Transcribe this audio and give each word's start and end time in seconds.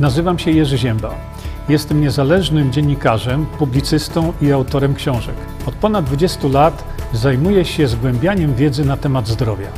Nazywam 0.00 0.38
się 0.38 0.50
Jerzy 0.50 0.78
Ziemba. 0.78 1.14
Jestem 1.68 2.00
niezależnym 2.00 2.72
dziennikarzem, 2.72 3.46
publicystą 3.46 4.32
i 4.42 4.52
autorem 4.52 4.94
książek. 4.94 5.34
Od 5.66 5.74
ponad 5.74 6.04
20 6.04 6.48
lat 6.48 6.84
zajmuję 7.12 7.64
się 7.64 7.88
zgłębianiem 7.88 8.54
wiedzy 8.54 8.84
na 8.84 8.96
temat 8.96 9.28
zdrowia. 9.28 9.72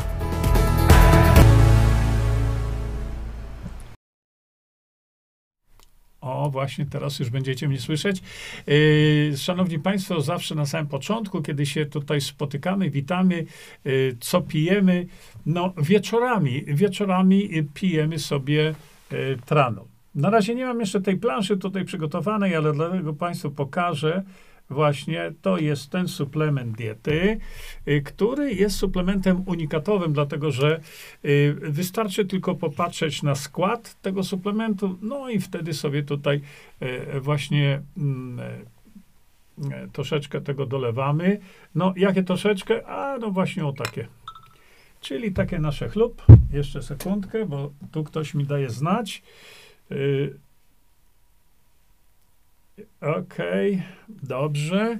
O, 6.21 6.51
właśnie 6.51 6.87
teraz 6.87 7.19
już 7.19 7.31
będziecie 7.31 7.69
mnie 7.69 7.81
słyszeć. 7.81 8.23
Yy, 8.67 9.37
Szanowni 9.37 9.79
Państwo, 9.79 10.21
zawsze 10.21 10.55
na 10.55 10.67
samym 10.67 10.87
początku, 10.87 11.43
kiedy 11.43 11.67
się 11.67 11.87
tutaj 11.87 12.21
spotykamy, 12.21 12.91
witamy, 12.91 13.45
yy, 13.85 14.17
co 14.21 14.41
pijemy? 14.41 15.07
No, 15.47 15.73
wieczorami, 15.77 16.65
wieczorami 16.67 17.51
pijemy 17.75 18.19
sobie 18.19 18.75
yy. 19.13 19.92
Na 20.15 20.31
razie 20.31 20.55
nie 20.55 20.67
mam 20.67 20.81
jeszcze 20.81 21.01
tej 21.01 21.17
planszy 21.17 21.57
tutaj 21.57 21.85
przygotowanej, 21.85 22.57
ale 22.57 22.73
dlatego 22.73 23.13
Państwu 23.13 23.51
pokażę. 23.51 24.23
Właśnie 24.71 25.33
to 25.43 25.59
jest 25.59 25.91
ten 25.91 26.09
suplement 26.09 26.77
diety, 26.77 27.39
y, 27.89 28.03
który 28.03 28.55
jest 28.55 28.77
suplementem 28.77 29.43
unikatowym, 29.47 30.13
dlatego 30.13 30.51
że 30.51 30.81
y, 31.25 31.57
wystarczy 31.61 32.25
tylko 32.25 32.55
popatrzeć 32.55 33.23
na 33.23 33.35
skład 33.35 34.03
tego 34.03 34.23
suplementu, 34.23 34.99
no 35.03 35.29
i 35.29 35.41
wtedy 35.41 35.75
sobie 35.75 36.03
tutaj 36.03 36.41
y, 36.83 37.21
właśnie 37.21 37.83
mm, 37.97 38.41
troszeczkę 39.93 40.41
tego 40.41 40.67
dolewamy. 40.67 41.41
No, 41.75 41.95
jakie 41.97 42.23
troszeczkę? 42.23 42.87
A, 42.87 43.19
no 43.19 43.31
właśnie 43.31 43.67
o 43.67 43.73
takie. 43.73 44.09
Czyli 45.01 45.33
takie 45.33 45.59
nasze 45.59 45.89
chlub. 45.89 46.23
Jeszcze 46.53 46.83
sekundkę, 46.83 47.47
bo 47.47 47.71
tu 47.93 48.05
ktoś 48.05 48.35
mi 48.35 48.45
daje 48.45 48.71
znać. 48.71 49.23
Okej, 53.01 53.75
okay, 53.75 53.83
dobrze. 54.23 54.99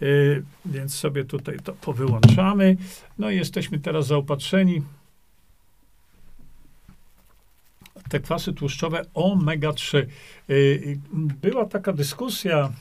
Yy, 0.00 0.44
więc 0.66 0.94
sobie 0.94 1.24
tutaj 1.24 1.58
to 1.64 1.72
powyłączamy. 1.72 2.76
No 3.18 3.30
i 3.30 3.36
jesteśmy 3.36 3.78
teraz 3.78 4.06
zaopatrzeni. 4.06 4.82
Te 8.08 8.20
kwasy 8.20 8.52
tłuszczowe 8.52 9.02
omega-3. 9.14 10.06
Yy, 10.48 10.98
była 11.12 11.66
taka 11.66 11.92
dyskusja, 11.92 12.72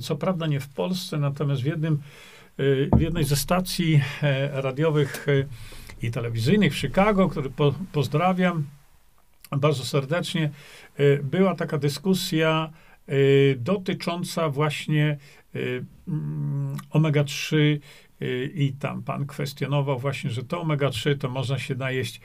co 0.00 0.16
prawda 0.16 0.46
nie 0.46 0.60
w 0.60 0.68
Polsce, 0.68 1.18
natomiast 1.18 1.62
w, 1.62 1.66
jednym, 1.66 2.02
w 2.96 3.00
jednej 3.00 3.24
ze 3.24 3.36
stacji 3.36 4.00
e, 4.22 4.62
radiowych 4.62 5.26
i 6.02 6.10
telewizyjnych 6.10 6.72
w 6.72 6.78
Chicago, 6.78 7.28
który 7.28 7.50
po, 7.50 7.74
pozdrawiam 7.92 8.64
bardzo 9.56 9.84
serdecznie, 9.84 10.50
e, 10.96 11.16
była 11.16 11.54
taka 11.54 11.78
dyskusja 11.78 12.72
Y, 13.08 13.56
dotycząca 13.60 14.48
właśnie 14.48 15.18
y, 15.54 15.84
mm, 16.08 16.76
omega-3 16.90 17.56
y, 18.22 18.52
i 18.54 18.72
tam 18.72 19.02
pan 19.02 19.26
kwestionował 19.26 19.98
właśnie, 19.98 20.30
że 20.30 20.42
to 20.42 20.62
omega-3 20.62 21.18
to 21.18 21.28
można 21.28 21.58
się 21.58 21.74
najeść 21.74 22.20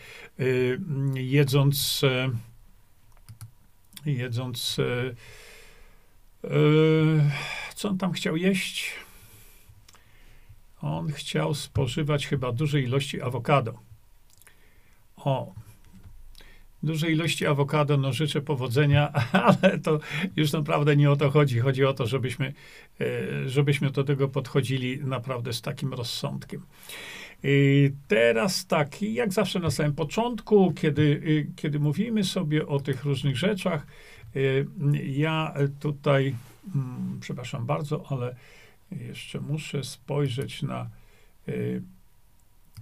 jedząc 1.14 2.02
e, 2.04 2.30
jedząc 4.06 4.80
e, 4.80 4.84
e, 6.44 6.50
co 7.76 7.90
on 7.90 7.98
tam 7.98 8.12
chciał 8.12 8.38
jeść? 8.38 8.92
On 10.82 11.12
chciał 11.12 11.54
spożywać 11.54 12.28
chyba 12.28 12.52
duże 12.52 12.82
ilości 12.82 13.22
awokado. 13.22 13.80
O, 15.18 15.54
dużej 16.84 17.14
ilości 17.14 17.46
awokado, 17.46 17.98
no 17.98 18.14
życzę 18.14 18.42
powodzenia, 18.42 19.12
ale 19.62 19.80
to 19.80 20.00
już 20.36 20.52
naprawdę 20.52 20.96
nie 20.96 21.12
o 21.12 21.16
to 21.16 21.30
chodzi. 21.32 21.60
Chodzi 21.60 21.86
o 21.86 21.94
to, 21.94 22.08
żebyśmy, 22.08 22.54
e, 23.02 23.50
żebyśmy 23.50 23.92
do 23.92 24.04
tego 24.04 24.28
podchodzili 24.28 25.00
naprawdę 25.04 25.54
z 25.54 25.62
takim 25.62 25.94
rozsądkiem. 25.94 26.62
I 27.44 27.92
teraz 28.08 28.66
tak, 28.66 29.02
jak 29.02 29.34
zawsze 29.34 29.60
na 29.60 29.72
samym 29.72 29.94
początku, 29.94 30.74
kiedy, 30.74 31.02
y, 31.02 31.52
kiedy 31.56 31.80
mówimy 31.80 32.24
sobie 32.24 32.68
o 32.68 32.80
tych 32.80 33.04
różnych 33.04 33.38
rzeczach, 33.38 33.88
ja 35.04 35.54
tutaj, 35.80 36.36
mm, 36.76 37.18
przepraszam 37.22 37.66
bardzo, 37.66 38.06
ale 38.10 38.36
jeszcze 38.92 39.42
muszę 39.42 39.84
spojrzeć 39.84 40.64
na, 40.64 40.90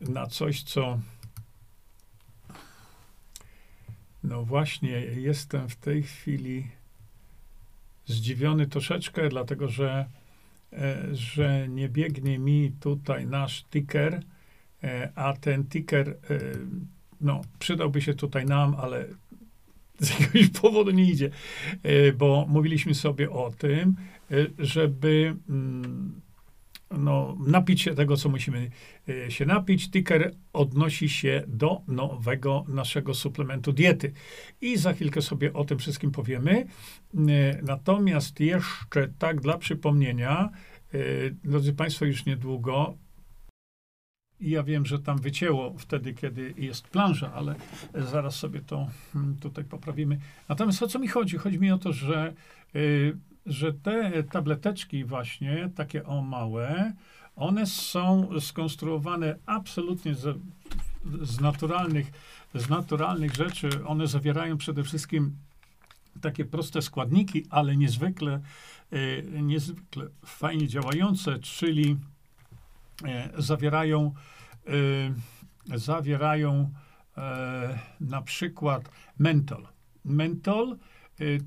na 0.01 0.27
coś, 0.27 0.63
co 0.63 0.99
No 4.27 4.43
właśnie, 4.43 4.89
jestem 4.99 5.69
w 5.69 5.75
tej 5.75 6.03
chwili 6.03 6.67
zdziwiony 8.05 8.67
troszeczkę, 8.67 9.29
dlatego 9.29 9.67
że, 9.67 10.05
e, 10.73 10.97
że 11.11 11.67
nie 11.69 11.89
biegnie 11.89 12.39
mi 12.39 12.71
tutaj 12.79 13.27
nasz 13.27 13.63
ticker, 13.63 14.21
e, 14.83 15.11
a 15.15 15.33
ten 15.33 15.65
ticker, 15.65 16.09
e, 16.09 16.39
no, 17.21 17.41
przydałby 17.59 18.01
się 18.01 18.13
tutaj 18.13 18.45
nam, 18.45 18.75
ale 18.75 19.05
z 19.99 20.09
jakiegoś 20.19 20.49
powodu 20.49 20.91
nie 20.91 21.11
idzie, 21.11 21.29
bo 22.17 22.45
mówiliśmy 22.49 22.95
sobie 22.95 23.31
o 23.31 23.51
tym, 23.51 23.95
żeby 24.59 25.35
mm, 25.49 26.21
no, 26.97 27.37
napić 27.47 27.81
się 27.81 27.95
tego, 27.95 28.17
co 28.17 28.29
musimy 28.29 28.71
e, 29.09 29.31
się 29.31 29.45
napić. 29.45 29.91
Ticker 29.91 30.31
odnosi 30.53 31.09
się 31.09 31.43
do 31.47 31.81
nowego 31.87 32.65
naszego 32.67 33.13
suplementu 33.13 33.73
diety. 33.73 34.13
I 34.61 34.77
za 34.77 34.93
chwilkę 34.93 35.21
sobie 35.21 35.53
o 35.53 35.65
tym 35.65 35.79
wszystkim 35.79 36.11
powiemy. 36.11 36.51
E, 36.57 36.67
natomiast 37.61 38.39
jeszcze 38.39 39.07
tak 39.19 39.41
dla 39.41 39.57
przypomnienia, 39.57 40.49
e, 40.93 40.97
drodzy 41.43 41.73
Państwo, 41.73 42.05
już 42.05 42.25
niedługo 42.25 42.97
ja 44.39 44.63
wiem, 44.63 44.85
że 44.85 44.99
tam 44.99 45.17
wycięło 45.17 45.73
wtedy, 45.77 46.13
kiedy 46.13 46.53
jest 46.57 46.87
plansza, 46.87 47.33
ale 47.33 47.55
zaraz 47.93 48.35
sobie 48.35 48.61
to 48.61 48.87
hmm, 49.13 49.37
tutaj 49.37 49.63
poprawimy. 49.63 50.19
Natomiast 50.49 50.83
o 50.83 50.87
co 50.87 50.99
mi 50.99 51.07
chodzi? 51.07 51.37
Chodzi 51.37 51.59
mi 51.59 51.71
o 51.71 51.77
to, 51.77 51.93
że 51.93 52.33
że 53.45 53.73
te 53.73 54.23
tableteczki 54.23 55.05
właśnie, 55.05 55.69
takie 55.75 56.05
o 56.05 56.21
małe, 56.21 56.93
one 57.35 57.65
są 57.65 58.29
skonstruowane 58.39 59.35
absolutnie 59.45 60.15
z, 60.15 60.37
z, 61.21 61.39
naturalnych, 61.39 62.11
z 62.53 62.69
naturalnych 62.69 63.35
rzeczy. 63.35 63.69
One 63.85 64.07
zawierają 64.07 64.57
przede 64.57 64.83
wszystkim 64.83 65.35
takie 66.21 66.45
proste 66.45 66.81
składniki, 66.81 67.45
ale 67.49 67.77
niezwykle, 67.77 68.41
e, 68.91 69.41
niezwykle 69.41 70.07
fajnie 70.25 70.67
działające, 70.67 71.39
czyli 71.39 71.97
e, 73.05 73.29
zawierają, 73.37 74.13
e, 75.71 75.77
zawierają 75.77 76.71
na 78.01 78.21
przykład 78.21 78.89
mentol. 79.19 79.67
Mentol 80.05 80.77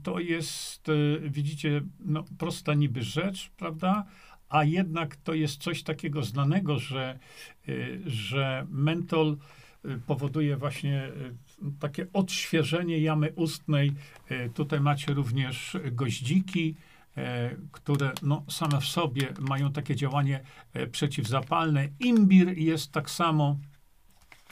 to 0.02 0.20
jest, 0.20 0.88
y, 0.88 1.20
widzicie, 1.24 1.80
no, 2.00 2.24
prosta 2.38 2.74
niby 2.74 3.02
rzecz, 3.02 3.50
prawda? 3.56 4.04
A 4.48 4.64
jednak 4.64 5.16
to 5.16 5.34
jest 5.34 5.62
coś 5.62 5.82
takiego 5.82 6.22
znanego, 6.22 6.78
że, 6.78 7.18
y, 7.68 8.02
że 8.06 8.66
mentol 8.70 9.36
powoduje 10.06 10.56
właśnie 10.56 11.12
takie 11.80 12.06
odświeżenie 12.12 12.98
jamy 12.98 13.32
ustnej. 13.32 13.92
Tutaj 14.54 14.80
macie 14.80 15.14
również 15.14 15.76
goździki, 15.92 16.74
które 17.72 18.12
no, 18.22 18.44
same 18.48 18.80
w 18.80 18.84
sobie 18.84 19.34
mają 19.40 19.72
takie 19.72 19.96
działanie 19.96 20.40
przeciwzapalne. 20.92 21.88
Imbir 22.00 22.58
jest 22.58 22.92
tak 22.92 23.10
samo, 23.10 23.58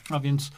a 0.09 0.19
więc 0.19 0.51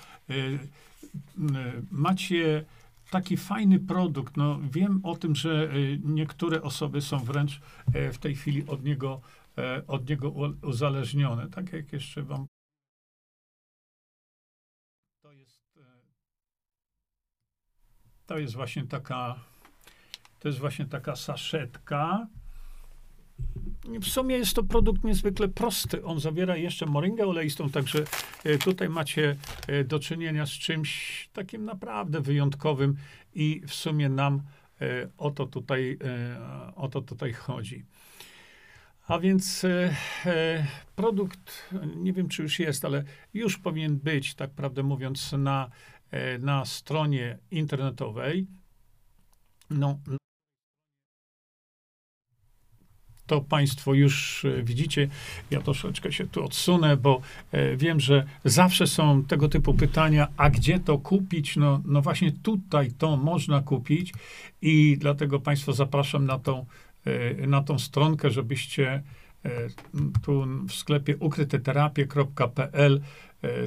macie 1.91 2.65
taki 3.09 3.37
fajny 3.37 3.79
produkt. 3.79 4.37
No, 4.37 4.59
wiem 4.71 4.99
o 5.03 5.15
tym, 5.15 5.35
że 5.35 5.75
y, 5.75 5.99
niektóre 6.03 6.61
osoby 6.61 7.01
są 7.01 7.19
wręcz 7.19 7.61
e, 7.93 8.11
w 8.11 8.17
tej 8.17 8.35
chwili 8.35 8.67
od 8.67 8.83
niego, 8.83 9.21
e, 9.57 9.87
od 9.87 10.09
niego 10.09 10.29
uzależnione. 10.61 11.49
Tak 11.49 11.73
jak 11.73 11.93
jeszcze 11.93 12.23
wam. 12.23 12.47
E, 15.23 15.27
to 18.25 18.37
jest 18.37 18.55
właśnie 18.55 18.87
taka, 18.87 19.35
to 20.39 20.47
jest 20.47 20.59
właśnie 20.59 20.85
taka 20.85 21.15
saszetka. 21.15 22.27
W 24.01 24.07
sumie 24.07 24.37
jest 24.37 24.55
to 24.55 24.63
produkt 24.63 25.03
niezwykle 25.03 25.47
prosty. 25.47 26.03
On 26.03 26.19
zawiera 26.19 26.57
jeszcze 26.57 26.85
moringę 26.85 27.25
oleistą, 27.25 27.69
także 27.69 28.03
e, 28.43 28.57
tutaj 28.57 28.89
macie 28.89 29.35
e, 29.67 29.83
do 29.83 29.99
czynienia 29.99 30.45
z 30.45 30.49
czymś 30.51 31.29
takim 31.33 31.65
naprawdę 31.65 32.21
wyjątkowym 32.21 32.95
i 33.33 33.61
w 33.67 33.73
sumie 33.73 34.09
nam 34.09 34.41
e, 34.81 35.09
o 35.17 35.31
to 35.31 35.45
tutaj, 35.45 35.99
o 36.75 36.87
to 36.87 37.01
tutaj 37.01 37.33
chodzi. 37.33 37.85
A 39.07 39.19
więc 39.19 39.65
produkt, 40.95 41.69
nie 41.95 42.13
wiem 42.13 42.29
czy 42.29 42.43
już 42.43 42.59
jest, 42.59 42.85
ale 42.85 43.03
już 43.33 43.57
powinien 43.57 43.97
być, 43.97 44.35
tak 44.35 44.51
prawdę 44.51 44.83
mówiąc, 44.83 45.31
na, 45.31 45.69
na 46.39 46.65
stronie 46.65 47.37
internetowej. 47.51 48.47
no, 49.69 49.99
to 53.29 53.41
Państwo 53.41 53.93
już 53.93 54.45
e, 54.45 54.63
widzicie. 54.63 55.07
Ja 55.51 55.61
troszeczkę 55.61 56.11
się 56.11 56.27
tu 56.27 56.45
odsunę, 56.45 56.97
bo 56.97 57.21
e, 57.51 57.77
wiem, 57.77 57.99
że 57.99 58.25
zawsze 58.45 58.87
są 58.87 59.23
tego 59.23 59.49
typu 59.49 59.73
pytania, 59.73 60.27
a 60.37 60.49
gdzie 60.49 60.79
to 60.79 60.97
kupić? 60.97 61.55
No, 61.55 61.81
no 61.85 62.01
właśnie 62.01 62.31
tutaj 62.31 62.91
to 62.91 63.17
można 63.17 63.61
kupić 63.61 64.13
i 64.61 64.97
dlatego 64.99 65.39
Państwa 65.39 65.71
zapraszam 65.73 66.25
na 66.25 66.39
tą, 66.39 66.65
e, 67.05 67.47
na 67.47 67.63
tą 67.63 67.79
stronkę, 67.79 68.31
żebyście 68.31 69.03
tu 70.25 70.45
w 70.67 70.73
sklepie 70.73 71.17
ukryteterapie.pl 71.17 73.01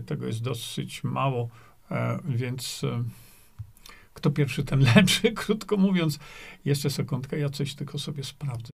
tego 0.07 0.27
jest 0.27 0.43
dosyć 0.43 1.05
mało, 1.05 1.49
więc 2.25 2.85
kto 4.15 4.31
pierwszy, 4.31 4.65
ten 4.65 4.81
lepszy. 4.97 5.33
Krótko 5.33 5.77
mówiąc, 5.77 6.19
jeszcze 6.65 6.91
sekundkę, 6.91 7.39
ja 7.39 7.49
coś 7.49 7.75
tylko 7.75 7.99
sobie 7.99 8.25
sprawdzę. 8.25 8.73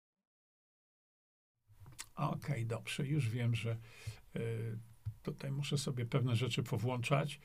Okej, 2.15 2.37
okay, 2.37 2.65
dobrze, 2.65 3.07
już 3.07 3.29
wiem, 3.29 3.55
że 3.55 3.77
y, 4.35 4.77
tutaj 5.23 5.51
muszę 5.51 5.77
sobie 5.77 6.05
pewne 6.05 6.35
rzeczy 6.35 6.63
powłączać. 6.63 7.39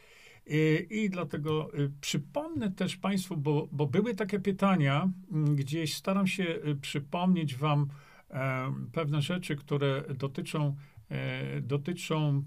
I, 0.47 0.87
i 0.91 1.11
dlatego 1.11 1.79
y, 1.79 1.93
przypomnę 2.01 2.71
też 2.71 2.97
Państwu, 2.97 3.37
bo, 3.37 3.69
bo 3.73 3.87
były 3.87 4.15
takie 4.15 4.41
pytania, 4.41 5.11
y, 5.51 5.55
gdzieś 5.55 5.95
staram 5.95 6.27
się 6.27 6.61
przypomnieć 6.81 7.57
Wam 7.57 7.89
e, 8.31 8.73
pewne 8.93 9.23
rzeczy, 9.23 9.57
które 9.57 10.05
dotyczą, 10.15 10.77
e, 11.09 11.61
dotyczą 11.61 12.45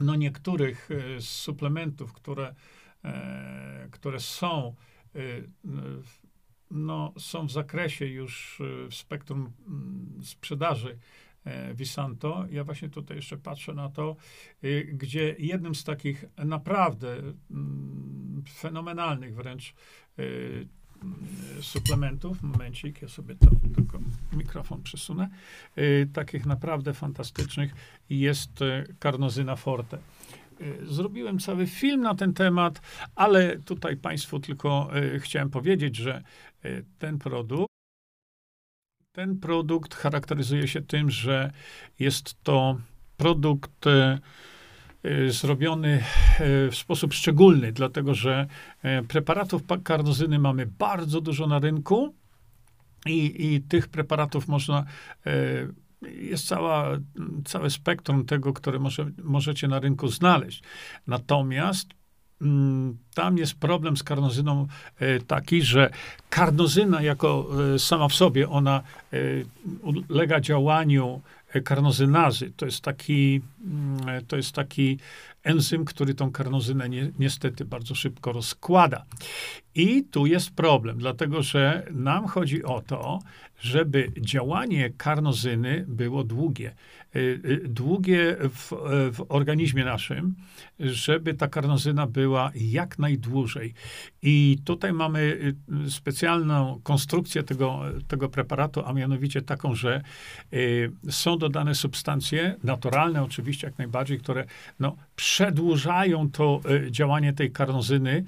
no 0.00 0.14
niektórych 0.16 0.88
e, 0.90 1.20
suplementów, 1.20 2.12
które, 2.12 2.54
które 3.90 4.20
są 4.20 4.74
no, 6.70 7.12
są 7.18 7.46
w 7.46 7.52
zakresie 7.52 8.06
już 8.06 8.62
w 8.90 8.94
spektrum 8.94 9.52
mm, 9.66 10.22
sprzedaży 10.22 10.98
e, 11.44 11.74
Visanto. 11.74 12.44
Ja 12.50 12.64
właśnie 12.64 12.88
tutaj 12.88 13.16
jeszcze 13.16 13.36
patrzę 13.36 13.74
na 13.74 13.88
to, 13.88 14.16
y, 14.64 14.90
gdzie 14.92 15.34
jednym 15.38 15.74
z 15.74 15.84
takich 15.84 16.24
naprawdę 16.44 17.16
mm, 17.50 18.42
fenomenalnych 18.54 19.34
wręcz 19.34 19.74
y, 20.18 20.68
suplementów, 21.60 22.42
momencik, 22.42 23.02
ja 23.02 23.08
sobie 23.08 23.34
to 23.34 23.46
tylko 23.74 23.98
mikrofon 24.32 24.82
przesunę, 24.82 25.28
y, 25.78 26.08
takich 26.12 26.46
naprawdę 26.46 26.94
fantastycznych 26.94 27.74
jest 28.08 28.50
karnozyna 28.98 29.56
forte. 29.56 29.98
Y, 30.60 30.86
zrobiłem 30.86 31.38
cały 31.38 31.66
film 31.66 32.00
na 32.00 32.14
ten 32.14 32.34
temat, 32.34 32.80
ale 33.14 33.58
tutaj 33.58 33.96
Państwu 33.96 34.40
tylko 34.40 34.90
y, 34.96 35.20
chciałem 35.20 35.50
powiedzieć, 35.50 35.96
że 35.96 36.18
y, 36.18 36.22
ten 36.98 37.18
produkt, 37.18 37.72
ten 39.12 39.38
produkt 39.38 39.94
charakteryzuje 39.94 40.68
się 40.68 40.82
tym, 40.82 41.10
że 41.10 41.52
jest 41.98 42.42
to 42.42 42.78
produkt 43.16 43.84
zrobiony 45.28 46.04
w 46.70 46.76
sposób 46.76 47.14
szczególny, 47.14 47.72
dlatego 47.72 48.14
że 48.14 48.46
preparatów 49.08 49.62
karnozyny 49.84 50.38
mamy 50.38 50.66
bardzo 50.66 51.20
dużo 51.20 51.46
na 51.46 51.58
rynku 51.58 52.14
i, 53.06 53.46
i 53.54 53.62
tych 53.62 53.88
preparatów 53.88 54.48
można 54.48 54.84
jest 56.02 56.46
cała, 56.46 56.98
całe 57.44 57.70
spektrum 57.70 58.26
tego, 58.26 58.52
które 58.52 58.78
może, 58.78 59.10
możecie 59.22 59.68
na 59.68 59.80
rynku 59.80 60.08
znaleźć. 60.08 60.62
Natomiast 61.06 61.97
tam 63.14 63.38
jest 63.38 63.54
problem 63.54 63.96
z 63.96 64.02
karnozyną 64.02 64.66
e, 64.98 65.20
taki, 65.20 65.62
że 65.62 65.90
karnozyna 66.30 67.02
jako 67.02 67.48
e, 67.74 67.78
sama 67.78 68.08
w 68.08 68.14
sobie, 68.14 68.48
ona 68.48 68.82
e, 69.12 69.18
ulega 70.08 70.40
działaniu 70.40 71.20
karnozynazy. 71.64 72.52
To 72.56 72.66
jest 72.66 72.80
taki, 72.80 73.40
mm, 73.64 74.26
to 74.26 74.36
jest 74.36 74.52
taki 74.52 74.98
enzym, 75.44 75.84
który 75.84 76.14
tą 76.14 76.30
karnozynę 76.32 76.88
ni 76.88 77.12
niestety 77.18 77.64
bardzo 77.64 77.94
szybko 77.94 78.32
rozkłada. 78.32 79.04
I 79.74 80.04
tu 80.04 80.26
jest 80.26 80.50
problem, 80.50 80.98
dlatego 80.98 81.42
że 81.42 81.86
nam 81.90 82.26
chodzi 82.26 82.64
o 82.64 82.82
to, 82.86 83.18
żeby 83.58 84.12
działanie 84.20 84.90
karnozyny 84.90 85.84
było 85.88 86.24
długie. 86.24 86.74
Y, 87.16 87.40
y, 87.44 87.68
długie 87.68 88.36
w, 88.40 88.72
w, 89.12 89.24
organizmie 89.28 89.84
naszym, 89.84 90.34
żeby 90.80 91.34
ta 91.34 91.48
karnozyna 91.48 92.06
była 92.06 92.50
jak 92.54 92.98
najdłużej. 92.98 93.74
I 94.22 94.58
tutaj 94.64 94.92
mamy 94.92 95.20
y, 95.86 95.90
specjalną 95.90 96.80
konstrukcję 96.82 97.42
tego, 97.42 97.82
tego 98.08 98.28
preparatu, 98.28 98.82
a 98.86 98.92
mianowicie 98.92 99.42
taką, 99.42 99.74
że 99.74 100.02
są 101.10 101.38
dodane 101.38 101.74
substancje, 101.74 102.56
naturalne 102.64 103.22
oczywiście 103.22 103.66
jak 103.66 103.78
najbardziej, 103.78 104.18
które 104.18 104.44
no, 104.80 104.96
przedłużają 105.16 106.30
to 106.30 106.60
działanie 106.90 107.32
tej 107.32 107.52
karnozyny, 107.52 108.24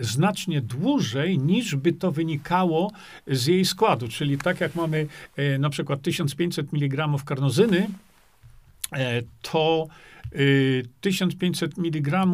znacznie 0.00 0.60
dłużej 0.60 1.38
niż 1.38 1.76
by 1.76 1.92
to 1.92 2.12
wynikało 2.12 2.92
z 3.26 3.46
jej 3.46 3.64
składu. 3.64 4.08
Czyli 4.08 4.38
tak 4.38 4.60
jak 4.60 4.74
mamy 4.74 5.06
e, 5.36 5.58
na 5.58 5.70
przykład 5.70 6.02
1500 6.02 6.72
mg 6.72 7.06
karnozyny, 7.24 7.88
e, 8.92 9.22
to 9.42 9.86
1500 11.00 11.78
mg 11.78 12.26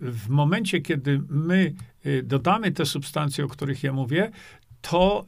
w 0.00 0.28
momencie, 0.28 0.80
kiedy 0.80 1.20
my 1.28 1.74
dodamy 2.22 2.72
te 2.72 2.86
substancje, 2.86 3.44
o 3.44 3.48
których 3.48 3.82
ja 3.82 3.92
mówię, 3.92 4.30
to 4.80 5.26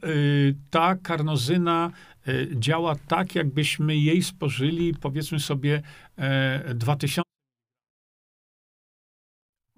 ta 0.69 0.95
karnozyna 0.95 1.91
działa 2.55 2.95
tak, 3.07 3.35
jakbyśmy 3.35 3.97
jej 3.97 4.23
spożyli, 4.23 4.93
powiedzmy 4.93 5.39
sobie, 5.39 5.81
2000 6.75 7.21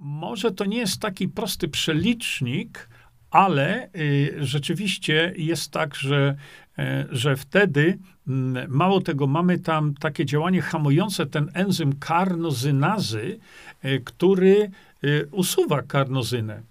może 0.03 0.51
to 0.51 0.65
nie 0.65 0.77
jest 0.77 1.01
taki 1.01 1.27
prosty 1.27 1.67
przelicznik, 1.67 2.89
ale 3.31 3.89
y, 3.95 4.35
rzeczywiście 4.39 5.33
jest 5.37 5.71
tak, 5.71 5.95
że, 5.95 6.35
y, 6.79 6.83
że 7.11 7.35
wtedy 7.35 7.81
y, 8.27 8.31
mało 8.67 9.01
tego, 9.01 9.27
mamy 9.27 9.59
tam 9.59 9.93
takie 9.93 10.25
działanie 10.25 10.61
hamujące 10.61 11.25
ten 11.25 11.51
enzym 11.53 11.99
karnozynazy, 11.99 13.39
y, 13.85 14.01
który 14.05 14.71
y, 15.03 15.27
usuwa 15.31 15.81
karnozynę. 15.81 16.61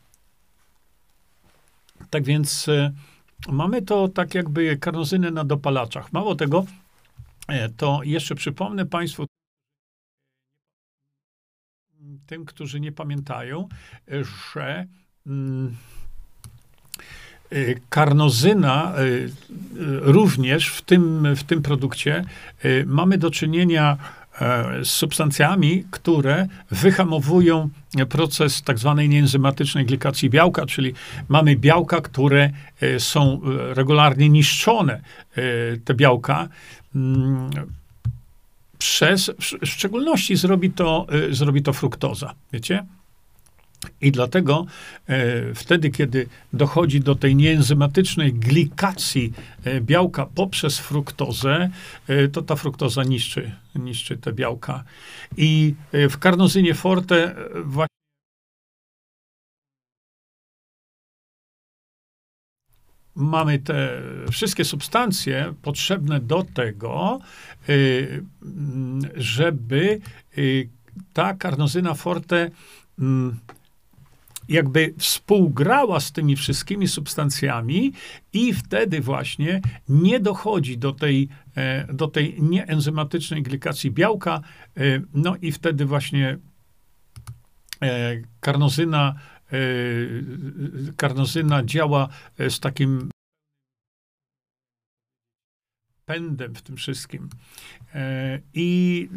Tak 2.11 2.25
więc 2.25 2.69
y, 2.69 2.93
mamy 3.49 3.83
to 3.83 4.09
tak 4.09 4.35
jakby 4.35 4.77
karnozynę 4.77 5.31
na 5.31 5.45
dopalaczach. 5.45 6.13
Mało 6.13 6.35
tego, 6.35 6.65
to 7.77 8.01
jeszcze 8.05 8.35
przypomnę 8.35 8.87
Państwu, 8.87 9.27
tym, 12.33 12.45
którzy 12.45 12.81
nie 12.81 12.93
pamiętają, 12.93 13.69
że 14.55 14.87
mm, 15.27 15.77
y, 17.53 17.81
karnozyna 17.89 18.95
y, 18.99 19.31
również 20.01 20.69
w 20.69 20.83
tym, 20.83 21.35
w 21.37 21.45
tym 21.45 21.63
produkcie 21.63 22.25
mamy 22.87 23.19
do 23.19 23.31
czynienia 23.31 23.97
e, 24.41 24.85
z 24.85 24.89
substancjami, 24.89 25.85
które 25.91 26.47
wyhamowują 26.71 27.69
proces 28.09 28.63
tak 28.63 28.79
zwanej 28.79 29.09
nieenzymatycznej 29.09 29.87
glikacji 29.87 30.31
białka, 30.31 30.67
czyli 30.67 30.93
mamy 31.29 31.57
białka, 31.57 32.01
które 32.01 32.51
e, 32.81 33.01
są 33.01 33.41
e, 33.45 33.75
regularnie 33.75 34.29
niszczone, 34.29 35.01
te 35.85 35.95
białka. 35.95 36.49
Mm, 36.95 37.51
przez, 38.83 39.31
w 39.39 39.67
szczególności 39.67 40.37
zrobi 40.37 40.71
to, 40.71 41.07
y, 41.31 41.35
zrobi 41.35 41.63
to 41.63 41.73
fruktoza, 41.73 42.35
wiecie? 42.53 42.87
I 44.01 44.13
dlatego 44.13 44.67
e, 45.09 45.55
wtedy, 45.55 45.91
kiedy 45.91 46.27
dochodzi 46.53 47.01
do 47.01 47.15
tej 47.15 47.37
nieenzymatycznej 47.37 48.33
glikacji 48.33 49.33
e, 49.65 49.81
białka 49.81 50.27
poprzez 50.27 50.79
fruktozę, 50.79 51.71
e, 52.09 52.29
to 52.29 52.43
ta 52.43 52.57
fruktoza 52.57 53.05
niszczy, 53.05 53.53
niszczy 53.75 54.17
te 54.17 54.33
białka. 54.33 54.85
I 55.37 55.75
e, 55.93 56.09
w 56.09 56.19
karnozynie 56.19 56.75
forte 56.75 57.35
właśnie 57.65 57.92
mamy 63.15 63.59
te 63.59 64.03
wszystkie 64.31 64.65
substancje 64.65 65.55
potrzebne 65.63 66.21
do 66.21 66.45
tego, 66.55 67.21
y, 67.69 68.25
żeby 69.17 70.01
y, 70.39 70.69
ta 71.13 71.35
karnozyna 71.35 71.95
forte 71.95 72.51
mm, 72.99 73.37
jakby 74.49 74.95
współgrała 74.99 76.01
z 76.01 76.13
tymi 76.13 76.37
wszystkimi 76.37 76.89
substancjami 76.89 77.93
i 78.33 78.55
wtedy 78.55 79.01
właśnie 79.01 79.61
nie 79.89 80.21
dochodzi 80.21 80.79
do 80.79 80.93
tej, 80.93 81.29
e, 81.57 81.95
do 81.95 82.09
tej 82.09 82.43
nieenzymatycznej 82.43 83.43
glikacji 83.43 83.91
białka, 83.91 84.41
e, 84.77 84.81
no 85.15 85.37
i 85.43 85.53
wtedy 85.53 85.87
właśnie 85.87 86.39
e, 87.83 88.17
karnozyna 88.41 89.15
karnozyna 90.97 91.63
działa 91.65 92.09
z 92.39 92.61
takim 92.61 93.09
pędem 96.07 96.55
w 96.55 96.63
tym 96.63 96.77
wszystkim. 96.77 97.29
E, 97.95 98.41
I 98.55 99.09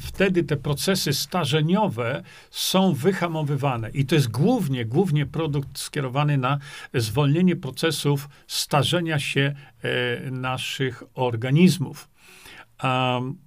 wtedy 0.00 0.44
te 0.44 0.56
procesy 0.56 1.12
starzeniowe 1.12 2.22
są 2.50 2.94
wyhamowywane. 2.94 3.90
I 3.90 4.06
to 4.06 4.14
jest 4.14 4.30
głównie, 4.30 4.84
głównie 4.84 5.26
produkt 5.26 5.78
skierowany 5.78 6.38
na 6.38 6.58
zwolnienie 6.94 7.56
procesów 7.56 8.28
starzenia 8.46 9.18
się 9.18 9.54
e, 9.82 10.30
naszych 10.30 11.02
organizmów. 11.14 12.13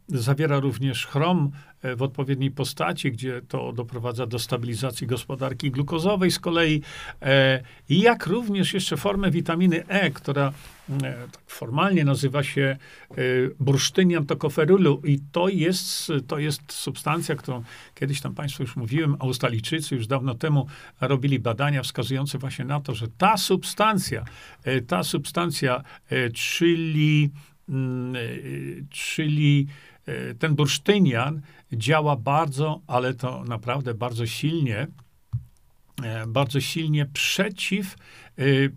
Zawiera 0.08 0.60
również 0.60 1.08
chrom 1.08 1.52
e, 1.82 1.96
w 1.96 2.02
odpowiedniej 2.02 2.52
postaci, 2.52 3.12
gdzie 3.12 3.42
to 3.48 3.74
doprowadza 3.74 4.26
do 4.26 4.40
stabilizacji 4.40 5.08
gospodarki 5.08 5.72
glukozowej 5.72 6.32
z 6.32 6.40
kolei, 6.40 6.82
e, 7.22 7.64
jak 7.90 8.28
również 8.28 8.74
jeszcze 8.74 8.98
formę 8.98 9.32
witaminy 9.32 9.88
E, 9.88 10.12
która 10.12 10.54
e, 10.90 11.02
tak 11.32 11.44
formalnie 11.48 12.06
nazywa 12.06 12.44
się 12.44 12.78
bursztynian 13.60 14.26
tokoferulu 14.26 15.02
i 15.06 15.20
to 15.32 15.50
jest, 15.50 16.12
to 16.28 16.40
jest 16.40 16.62
substancja, 16.72 17.36
którą 17.36 17.64
kiedyś 17.96 18.22
tam 18.22 18.36
Państwu 18.36 18.64
już 18.64 18.76
mówiłem, 18.76 19.16
Australijczycy 19.20 19.96
już 19.96 20.08
dawno 20.08 20.36
temu 20.36 20.68
robili 21.02 21.40
badania 21.40 21.84
wskazujące 21.84 22.38
właśnie 22.38 22.66
na 22.66 22.80
to, 22.80 22.96
że 22.96 23.08
ta 23.18 23.38
substancja, 23.38 24.26
ta 24.88 25.04
substancja, 25.04 25.84
czyli 26.34 27.32
czyli 28.90 29.68
y, 30.08 30.36
ten 30.40 30.56
bursztynian 30.56 31.42
działa 31.74 32.16
bardzo, 32.16 32.82
ale 32.88 33.14
to 33.14 33.44
naprawdę 33.44 33.94
bardzo 33.94 34.26
silnie, 34.26 34.88
e, 36.04 36.28
bardzo 36.28 36.62
silnie 36.62 37.06
przeciw, 37.06 37.96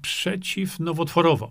przeciw 0.02 0.80
nowotworowo. 0.80 1.50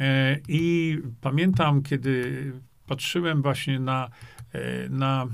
E, 0.00 0.38
I 0.48 0.98
pamiętam, 1.20 1.82
kiedy 1.82 2.52
patrzyłem 2.86 3.42
właśnie 3.42 3.80
na, 3.80 4.08
e, 4.52 4.88
na, 4.88 5.26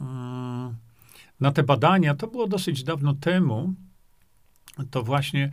mm, 0.00 0.74
na 1.40 1.52
te 1.52 1.62
badania, 1.62 2.14
to 2.14 2.26
było 2.26 2.46
dosyć 2.46 2.84
dawno 2.84 3.14
temu, 3.14 3.74
to 4.90 5.02
właśnie 5.02 5.50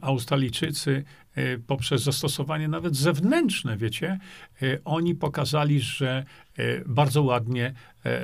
Australijczycy 0.00 1.04
Y, 1.38 1.62
poprzez 1.66 2.02
zastosowanie 2.02 2.68
nawet 2.68 2.96
zewnętrzne, 2.96 3.76
wiecie, 3.76 4.18
y, 4.62 4.80
oni 4.84 5.14
pokazali, 5.14 5.80
że 5.80 6.24
bardzo 6.86 7.22
ładnie 7.22 7.74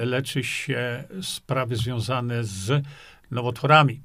leczy 0.00 0.44
się 0.44 1.04
sprawy 1.22 1.76
związane 1.76 2.44
z 2.44 2.84
nowotworami. 3.30 4.00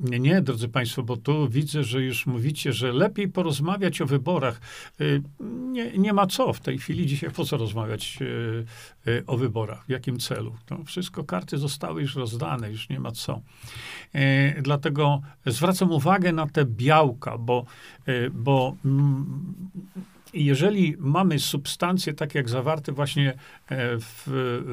E, 0.00 0.10
nie, 0.10 0.20
nie, 0.20 0.42
drodzy 0.42 0.68
Państwo, 0.68 1.02
bo 1.02 1.16
tu 1.16 1.48
widzę, 1.48 1.84
że 1.84 2.02
już 2.02 2.26
mówicie, 2.26 2.72
że 2.72 2.92
lepiej 2.92 3.28
porozmawiać 3.28 4.00
o 4.00 4.06
wyborach. 4.06 4.60
Y, 5.00 5.22
nie, 5.70 5.98
nie 5.98 6.12
ma 6.12 6.26
co 6.26 6.52
w 6.52 6.60
tej 6.60 6.78
chwili 6.78 7.06
dzisiaj, 7.06 7.30
po 7.30 7.44
co 7.44 7.56
rozmawiać 7.56 8.18
y, 8.20 8.64
y, 9.10 9.24
o 9.26 9.36
wyborach, 9.36 9.86
w 9.86 9.88
jakim 9.88 10.18
celu. 10.18 10.56
To 10.66 10.84
wszystko, 10.84 11.24
karty 11.24 11.58
zostały 11.58 12.02
już 12.02 12.16
rozdane, 12.16 12.70
już 12.70 12.88
nie 12.88 13.00
ma 13.00 13.12
co. 13.12 13.40
Dlatego 14.62 15.22
zwracam 15.46 15.92
uwagę 15.92 16.32
na 16.32 16.46
te 16.46 16.64
białka, 16.64 17.38
bo, 17.38 17.64
bo 18.32 18.76
mm, 18.84 19.54
jeżeli 20.34 20.96
mamy 20.98 21.38
substancje 21.38 22.12
takie 22.12 22.38
jak 22.38 22.48
zawarte 22.48 22.92
właśnie 22.92 23.34
w, 23.70 24.22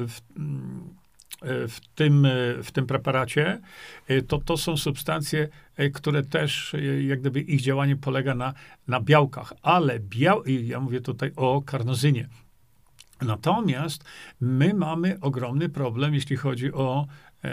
w 0.08 0.20
E, 0.38 1.01
w 1.44 1.80
tym, 1.94 2.26
e, 2.26 2.30
w 2.62 2.70
tym 2.72 2.86
preparacie, 2.86 3.60
e, 4.08 4.22
to 4.22 4.38
to 4.38 4.56
są 4.56 4.76
substancje, 4.76 5.48
które 5.94 6.22
też, 6.22 6.76
jak 7.00 7.20
gdyby 7.20 7.40
ich 7.40 7.60
działanie 7.60 7.96
polega 7.96 8.34
na, 8.34 8.54
na 8.88 9.00
białkach, 9.00 9.52
ale 9.62 10.00
biał, 10.00 10.42
ja 10.46 10.80
mówię 10.80 11.00
tutaj 11.00 11.32
o 11.36 11.62
karnozynie. 11.62 12.28
Natomiast 13.22 14.04
my 14.40 14.74
mamy 14.74 15.18
ogromny 15.20 15.68
problem, 15.68 16.14
jeśli 16.14 16.36
chodzi 16.36 16.72
o 16.72 17.06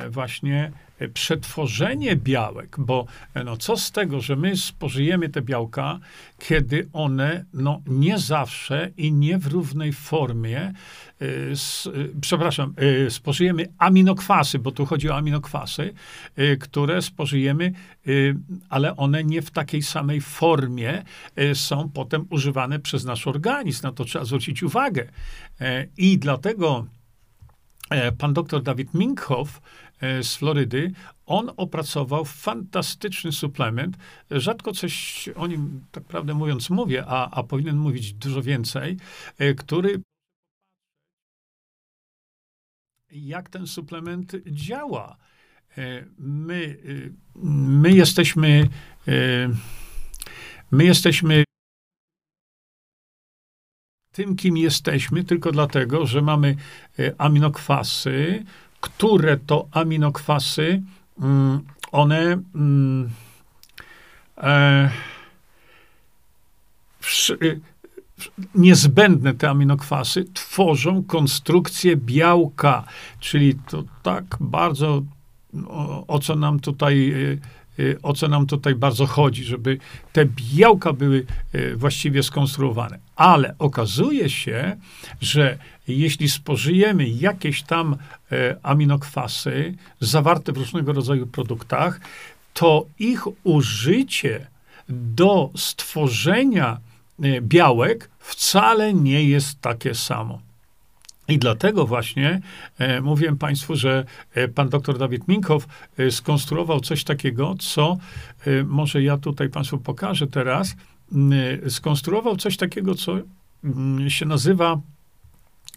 właśnie 0.10 0.72
przetworzenie 1.14 2.16
białek, 2.16 2.76
bo 2.80 3.06
no, 3.46 3.58
co 3.58 3.78
z 3.78 3.92
tego, 3.92 4.22
że 4.22 4.36
my 4.36 4.58
spożyjemy 4.58 5.30
te 5.30 5.42
białka, 5.42 6.00
kiedy 6.40 6.90
one 6.94 7.46
no, 7.54 7.82
nie 7.88 8.18
zawsze 8.18 8.92
i 8.98 9.12
nie 9.12 9.38
w 9.38 9.48
równej 9.48 9.94
formie 9.94 10.74
przepraszam, 12.22 12.74
spożyjemy 13.10 13.68
aminokwasy, 13.78 14.60
bo 14.60 14.72
tu 14.72 14.86
chodzi 14.86 15.10
o 15.10 15.18
aminokwasy, 15.18 15.94
które 16.60 17.02
spożyjemy, 17.02 17.72
ale 18.70 18.96
one 18.96 19.24
nie 19.24 19.42
w 19.42 19.52
takiej 19.52 19.82
samej 19.82 20.22
formie 20.22 21.04
są 21.54 21.90
potem 21.90 22.26
używane 22.30 22.80
przez 22.80 23.06
nasz 23.06 23.28
organizm. 23.28 23.84
Na 23.84 23.92
to 23.92 24.06
trzeba 24.06 24.26
zwrócić 24.26 24.64
uwagę. 24.64 25.08
I 25.98 26.18
dlatego 26.18 26.86
pan 28.18 28.34
dr 28.34 28.64
Dawid 28.64 28.94
Minkhoff 28.94 29.62
z 30.02 30.36
Florydy, 30.36 30.92
on 31.26 31.52
opracował 31.58 32.26
fantastyczny 32.26 33.32
suplement. 33.32 33.98
Rzadko 34.32 34.72
coś 34.72 35.30
o 35.36 35.48
nim, 35.48 35.86
tak 35.92 36.04
prawdę 36.04 36.34
mówiąc, 36.34 36.70
mówię, 36.70 37.04
a, 37.08 37.30
a 37.30 37.44
powinien 37.44 37.78
mówić 37.78 38.14
dużo 38.14 38.42
więcej, 38.42 38.98
który 39.58 40.02
jak 43.12 43.50
ten 43.50 43.68
suplement 43.68 44.32
działa. 44.46 45.18
E, 45.78 46.06
my, 46.18 46.78
e, 46.86 47.10
my 47.44 47.92
jesteśmy, 47.92 48.70
e, 49.08 49.50
my 50.72 50.84
jesteśmy 50.84 51.44
tym, 54.20 54.36
kim 54.36 54.58
jesteśmy, 54.58 55.24
tylko 55.24 55.52
dlatego, 55.52 56.06
że 56.06 56.22
mamy 56.22 56.56
aminokwasy, 57.18 58.46
które 58.82 59.38
to 59.38 59.68
aminokwasy, 59.72 60.82
mm, 61.20 61.62
one 61.92 62.42
mm, 62.56 63.10
e, 64.38 64.90
niezbędne 68.56 69.34
te 69.34 69.50
aminokwasy 69.50 70.26
tworzą 70.34 71.04
konstrukcję 71.04 71.96
białka, 71.96 72.84
czyli 73.20 73.56
to 73.56 73.84
tak 74.04 74.26
bardzo, 74.40 75.02
o, 75.68 76.08
o 76.08 76.20
co 76.20 76.36
nam 76.36 76.60
tutaj 76.60 77.14
o 78.04 78.14
co 78.14 78.28
nam 78.28 78.46
tutaj 78.48 78.76
bardzo 78.76 79.06
chodzi, 79.06 79.44
żeby 79.44 79.78
te 80.14 80.26
białka 80.26 80.94
były 80.94 81.26
y, 81.56 81.76
właściwie 81.76 82.24
skonstruowane. 82.24 83.00
Ale 83.16 83.56
okazuje 83.60 84.30
się, 84.30 84.78
że 85.22 85.58
jeśli 85.88 86.30
spożyjemy 86.30 87.10
jakieś 87.10 87.64
tam 87.64 87.98
aminokwasy 88.64 89.76
zawarte 90.00 90.52
w 90.52 90.58
różnego 90.58 90.94
rodzaju 90.94 91.28
produktach, 91.28 92.00
to 92.54 92.86
ich 93.00 93.24
użycie 93.44 94.48
do 94.90 95.50
stworzenia 95.56 96.78
Y, 97.26 97.42
białek 97.42 98.10
wcale 98.20 98.94
nie 98.94 99.24
jest 99.24 99.62
takie 99.62 99.96
samo. 99.96 100.40
I 101.30 101.38
dlatego 101.38 101.88
właśnie 101.88 102.42
e, 102.78 103.02
mówiłem 103.02 103.38
Państwu, 103.38 103.76
że 103.76 104.06
e, 104.34 104.48
pan 104.48 104.70
dr 104.70 104.98
Dawid 104.98 105.28
Minkow 105.28 105.68
e, 105.98 106.12
skonstruował 106.12 106.80
coś 106.80 107.04
takiego, 107.04 107.56
co 107.60 107.98
e, 108.46 108.64
może 108.64 109.04
ja 109.04 109.18
tutaj 109.18 109.50
Państwu 109.50 109.78
pokażę 109.78 110.28
teraz. 110.28 110.76
E, 111.66 111.70
skonstruował 111.70 112.38
coś 112.38 112.58
takiego, 112.58 112.96
co 112.96 113.18
się 114.08 114.26
nazywa, 114.26 114.82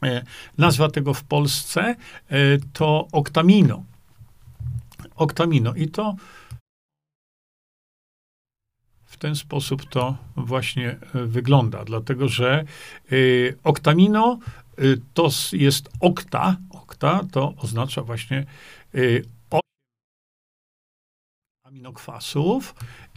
e, 0.02 0.23
nazwa 0.59 0.88
tego 0.88 1.14
w 1.14 1.25
Polsce 1.25 1.97
to 2.73 3.09
oktamino. 3.12 3.85
Oktamino. 5.16 5.75
I 5.75 5.88
to 5.88 6.16
ten 9.23 9.37
sposób 9.37 9.88
to 9.88 10.16
właśnie 10.37 10.97
wygląda, 11.14 11.85
dlatego 11.85 12.28
że 12.28 12.64
oktamino 13.64 14.38
to 15.14 15.28
jest 15.52 15.88
okta, 16.00 16.56
okta 16.70 17.20
to 17.32 17.54
oznacza 17.56 18.02
właśnie 18.02 18.46
y, 18.94 19.24
aminokwasów 21.64 22.74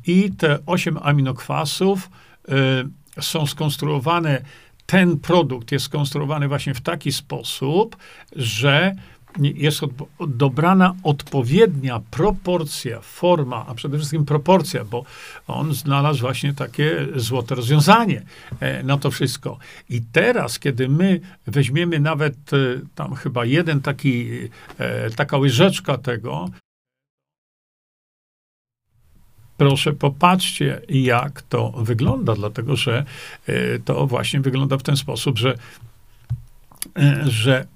i 0.08 0.32
te 0.32 0.60
osiem 0.66 0.98
aminokwasów 1.02 2.10
są 3.22 3.48
skonstruowane, 3.48 4.42
ten 4.86 5.20
produkt 5.20 5.72
jest 5.72 5.86
skonstruowany 5.86 6.48
właśnie 6.48 6.74
w 6.74 6.82
taki 6.82 7.12
sposób, 7.12 7.98
że 8.36 8.96
jest 9.40 9.82
dobrana 10.28 10.96
odpowiednia 11.04 12.02
proporcja, 12.12 13.02
forma, 13.02 13.66
a 13.68 13.74
przede 13.76 13.98
wszystkim 13.98 14.26
proporcja, 14.26 14.86
bo 14.86 15.06
on 15.48 15.74
znalazł 15.74 16.22
właśnie 16.22 16.54
takie 16.54 17.08
złote 17.16 17.56
rozwiązanie 17.56 18.22
e, 18.60 18.84
na 18.84 18.98
to 18.98 19.12
wszystko. 19.12 19.58
I 19.90 20.02
teraz, 20.12 20.60
kiedy 20.60 20.90
my 20.90 21.22
weźmiemy 21.48 22.00
nawet 22.00 22.34
e, 22.54 22.58
tam 22.96 23.16
chyba 23.16 23.46
jeden 23.46 23.82
taki, 23.82 24.30
e, 24.78 25.10
taka 25.10 25.38
łyżeczka 25.38 25.98
tego, 25.98 26.50
Proszę 29.58 29.94
popatrzcie, 29.94 30.82
jak 30.90 31.42
to 31.42 31.72
wygląda, 31.72 32.36
dlatego 32.36 32.76
że 32.76 33.06
to 33.86 34.08
właśnie 34.08 34.42
wygląda 34.42 34.78
w 34.78 34.84
ten 34.84 34.98
sposób, 34.98 35.38
że, 35.38 35.58
że 37.26 37.68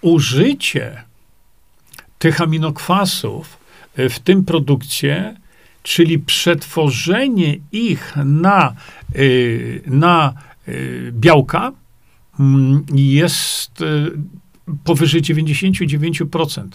użycie 0.00 1.02
tych 2.18 2.40
aminokwasów 2.40 3.58
e, 3.96 4.08
w 4.08 4.18
tym 4.18 4.44
produkcie, 4.44 5.36
czyli 5.82 6.18
przetworzenie 6.18 7.56
ich 7.72 8.14
na, 8.24 8.74
e, 9.14 9.22
na 9.86 10.32
e, 10.68 10.72
białka, 11.12 11.72
mm, 12.40 12.84
jest 12.94 13.84
powyżej 14.84 15.22
99%. 15.22 16.68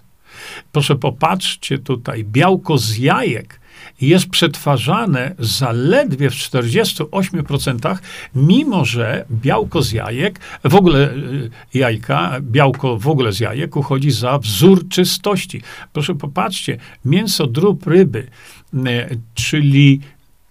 Proszę 0.72 0.96
popatrzcie 0.96 1.78
tutaj, 1.78 2.24
białko 2.24 2.78
z 2.78 2.98
jajek 2.98 3.60
jest 4.02 4.30
przetwarzane 4.30 5.36
zaledwie 5.40 6.30
w 6.30 6.34
48%, 6.34 7.98
mimo 8.36 8.86
że 8.86 9.26
białko 9.32 9.82
z 9.82 9.92
jajek, 9.92 10.40
w 10.64 10.76
ogóle 10.76 11.14
y, 11.14 11.50
jajka, 11.74 12.38
białko 12.42 12.98
w 12.98 13.08
ogóle 13.08 13.32
z 13.32 13.40
jajek 13.40 13.76
uchodzi 13.76 14.12
za 14.12 14.40
wzór 14.40 14.88
czystości. 14.90 15.62
Proszę 15.94 16.16
popatrzcie, 16.16 16.78
mięso 17.06 17.48
drób 17.48 17.88
ryby, 17.88 18.28
y, 18.74 19.20
czyli 19.34 20.00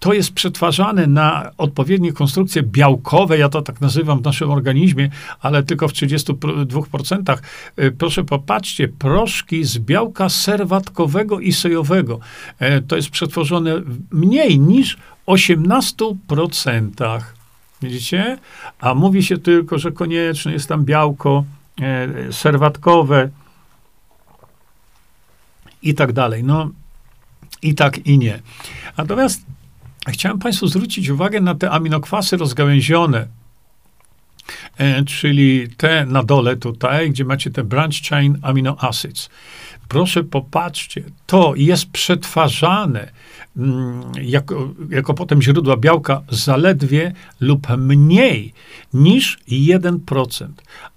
to 0.05 0.13
jest 0.13 0.33
przetwarzane 0.33 1.07
na 1.07 1.51
odpowiednie 1.57 2.13
konstrukcje 2.13 2.63
białkowe, 2.63 3.37
ja 3.37 3.49
to 3.49 3.61
tak 3.61 3.81
nazywam 3.81 4.19
w 4.21 4.23
naszym 4.23 4.51
organizmie, 4.51 5.09
ale 5.39 5.63
tylko 5.63 5.87
w 5.87 5.93
32%. 5.93 7.37
E, 7.77 7.91
proszę 7.91 8.23
popatrzcie, 8.23 8.87
proszki 8.87 9.63
z 9.63 9.77
białka 9.77 10.29
serwatkowego 10.29 11.39
i 11.39 11.51
sojowego. 11.53 12.19
E, 12.59 12.81
to 12.81 12.95
jest 12.95 13.09
przetworzone 13.09 13.81
mniej 14.11 14.59
niż 14.59 14.97
18%. 15.27 17.21
Widzicie? 17.81 18.37
A 18.79 18.95
mówi 18.95 19.23
się 19.23 19.37
tylko, 19.37 19.79
że 19.79 19.91
konieczne 19.91 20.53
jest 20.53 20.69
tam 20.69 20.85
białko 20.85 21.43
e, 21.81 22.07
serwatkowe 22.33 23.29
i 25.81 25.93
tak 25.93 26.13
dalej. 26.13 26.43
No 26.43 26.69
i 27.61 27.75
tak 27.75 27.97
i 27.97 28.17
nie. 28.17 28.39
Natomiast 28.97 29.45
Chciałem 30.07 30.39
Państwu 30.39 30.67
zwrócić 30.67 31.09
uwagę 31.09 31.41
na 31.41 31.55
te 31.55 31.71
aminokwasy 31.71 32.37
rozgałęzione, 32.37 33.27
e, 34.77 35.03
czyli 35.03 35.67
te 35.77 36.05
na 36.05 36.23
dole 36.23 36.55
tutaj, 36.55 37.09
gdzie 37.09 37.25
macie 37.25 37.51
te 37.51 37.63
branch 37.63 37.95
chain 38.09 38.37
amino 38.41 38.77
acids. 38.79 39.29
Proszę 39.87 40.23
popatrzcie, 40.23 41.03
to 41.25 41.53
jest 41.55 41.91
przetwarzane 41.91 43.11
mm, 43.57 44.01
jako, 44.21 44.73
jako 44.89 45.13
potem 45.13 45.41
źródła 45.41 45.77
białka 45.77 46.21
zaledwie 46.29 47.13
lub 47.39 47.67
mniej 47.77 48.53
niż 48.93 49.39
1%. 49.49 50.47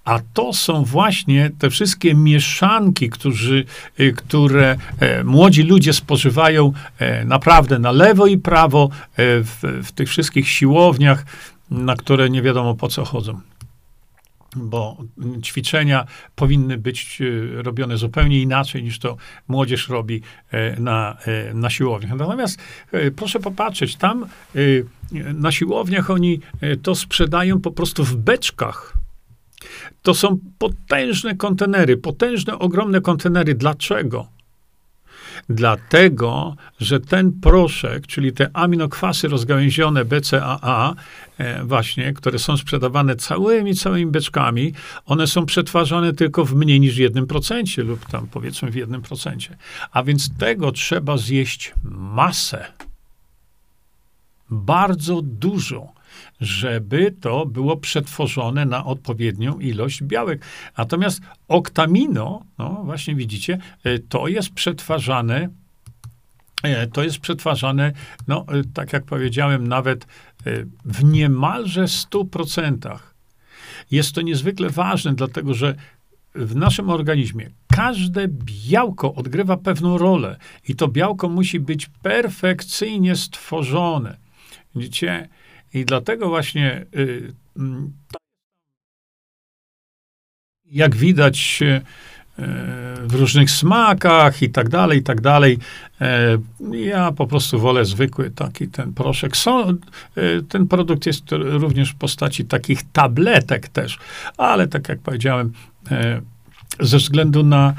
A 0.05 0.19
to 0.33 0.53
są 0.53 0.83
właśnie 0.83 1.51
te 1.59 1.69
wszystkie 1.69 2.15
mieszanki, 2.15 3.09
którzy, 3.09 3.65
y, 3.99 4.13
które 4.13 4.77
e, 4.99 5.23
młodzi 5.23 5.63
ludzie 5.63 5.93
spożywają 5.93 6.73
e, 6.99 7.25
naprawdę 7.25 7.79
na 7.79 7.91
lewo 7.91 8.27
i 8.27 8.37
prawo 8.37 8.89
w, 9.17 9.81
w 9.83 9.91
tych 9.91 10.09
wszystkich 10.09 10.49
siłowniach, 10.49 11.25
na 11.71 11.95
które 11.95 12.29
nie 12.29 12.41
wiadomo 12.41 12.75
po 12.75 12.87
co 12.87 13.05
chodzą 13.05 13.41
bo 14.55 14.97
ćwiczenia 15.43 16.05
powinny 16.35 16.77
być 16.77 17.21
e, 17.21 17.63
robione 17.63 17.97
zupełnie 17.97 18.41
inaczej 18.41 18.83
niż 18.83 18.99
to 18.99 19.17
młodzież 19.47 19.89
robi 19.89 20.21
e, 20.51 20.79
na, 20.79 21.17
e, 21.25 21.53
na 21.53 21.69
siłowniach. 21.69 22.17
Natomiast 22.17 22.59
proszę 23.15 23.39
popatrzeć, 23.39 23.95
tam 23.95 24.25
na 25.33 25.51
siłowniach 25.51 26.09
oni 26.09 26.39
to 26.83 26.95
sprzedają 26.95 27.61
po 27.61 27.71
prostu 27.71 28.03
w 28.03 28.15
beczkach. 28.15 28.97
To 30.01 30.13
są 30.13 30.39
potężne 30.57 31.35
kontenery, 31.35 31.97
potężne, 31.97 32.59
ogromne 32.59 33.01
kontenery. 33.01 33.55
Dlaczego? 33.55 34.38
Dlatego, 35.49 36.55
że 36.79 36.99
ten 36.99 37.31
proszek, 37.31 38.07
czyli 38.07 38.33
te 38.33 38.49
aminokwasy 38.53 39.27
rozgałęzione 39.27 40.05
BCAA, 40.05 40.95
e, 41.37 41.63
właśnie, 41.63 42.13
które 42.13 42.39
są 42.39 42.57
sprzedawane 42.57 43.15
całymi, 43.15 43.75
całymi 43.75 44.11
beczkami, 44.11 44.73
one 45.05 45.27
są 45.27 45.45
przetwarzane 45.45 46.13
tylko 46.13 46.45
w 46.45 46.55
mniej 46.55 46.79
niż 46.79 46.97
1% 46.97 47.83
lub 47.83 48.05
tam 48.05 48.27
powiedzmy 48.27 48.71
w 48.71 48.75
1%. 48.75 49.49
A 49.91 50.03
więc 50.03 50.37
tego 50.37 50.71
trzeba 50.71 51.17
zjeść 51.17 51.73
masę. 51.83 52.65
Bardzo 54.49 55.21
dużo 55.21 55.98
żeby 56.41 57.15
to 57.21 57.45
było 57.45 57.77
przetworzone 57.77 58.65
na 58.65 58.85
odpowiednią 58.85 59.59
ilość 59.59 60.03
białek. 60.03 60.45
Natomiast 60.77 61.21
oktamino, 61.47 62.45
no 62.57 62.81
właśnie 62.85 63.15
widzicie, 63.15 63.57
e, 63.83 63.99
to 63.99 64.27
jest 64.27 64.49
przetwarzane, 64.49 65.49
e, 66.63 66.87
to 66.87 67.03
jest 67.03 67.19
przetwarzane, 67.19 67.91
no 68.27 68.45
e, 68.47 68.63
tak 68.73 68.93
jak 68.93 69.03
powiedziałem, 69.03 69.67
nawet 69.67 70.07
w 70.85 71.03
niemalże 71.03 71.87
100%. 71.87 72.99
Jest 73.91 74.15
to 74.15 74.21
niezwykle 74.21 74.69
ważne, 74.69 75.13
dlatego 75.13 75.53
że 75.53 75.75
w 76.35 76.55
naszym 76.55 76.89
organizmie 76.89 77.49
każde 77.75 78.27
białko 78.27 79.15
odgrywa 79.15 79.57
pewną 79.57 79.97
rolę 79.97 80.37
i 80.67 80.75
to 80.75 80.87
białko 80.87 81.29
musi 81.29 81.59
być 81.59 81.89
perfekcyjnie 82.01 83.15
stworzone. 83.15 84.17
Widzicie? 84.75 85.29
I 85.73 85.85
dlatego 85.85 86.29
właśnie, 86.29 86.85
y, 86.95 87.33
mm, 87.57 87.91
jak 90.65 90.95
widać 90.95 91.59
y, 91.61 91.81
w 93.07 93.13
różnych 93.13 93.51
smakach 93.51 94.41
i 94.41 94.49
tak 94.49 94.69
dalej, 94.69 94.99
i 94.99 95.03
tak 95.03 95.21
dalej, 95.21 95.57
y, 96.71 96.77
ja 96.77 97.11
po 97.11 97.27
prostu 97.27 97.59
wolę 97.59 97.85
zwykły 97.85 98.31
taki 98.31 98.67
ten 98.67 98.93
proszek. 98.93 99.37
Są, 99.37 99.77
ten 100.49 100.67
produkt 100.67 101.05
jest 101.05 101.23
również 101.31 101.91
w 101.91 101.95
postaci 101.95 102.45
takich 102.45 102.91
tabletek 102.91 103.69
też, 103.69 103.99
ale 104.37 104.67
tak 104.67 104.89
jak 104.89 104.99
powiedziałem, 104.99 105.53
ze 106.79 106.97
względu 106.97 107.43
na 107.43 107.73